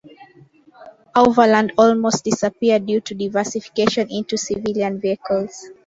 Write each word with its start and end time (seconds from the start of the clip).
Auverland 1.15 1.73
almost 1.77 2.23
disappeared 2.23 2.87
due 2.87 3.01
to 3.01 3.13
diversification 3.13 4.09
into 4.09 4.35
civilian 4.35 4.99
vehicles. 4.99 5.67